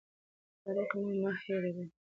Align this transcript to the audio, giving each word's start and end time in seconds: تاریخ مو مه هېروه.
تاریخ 0.63 0.89
مو 1.01 1.09
مه 1.21 1.31
هېروه. 1.43 1.85